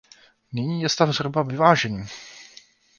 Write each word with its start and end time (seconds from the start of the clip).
Nyní 0.53 0.81
je 0.81 0.89
stav 0.89 1.09
zhruba 1.11 1.43
vyvážený. 1.43 2.05